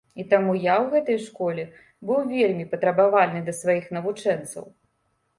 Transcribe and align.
І 0.21 0.23
таму 0.29 0.53
я 0.59 0.75
ў 0.83 0.93
гэтай 0.93 1.17
школе 1.25 1.65
быў 2.09 2.23
вельмі 2.31 2.65
патрабавальны 2.71 3.43
да 3.49 3.53
сваіх 3.57 3.85
навучэнцаў. 3.97 4.65